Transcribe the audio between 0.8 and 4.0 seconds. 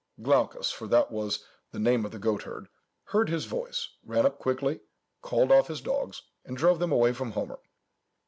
that was the name of the goat herd) heard his voice,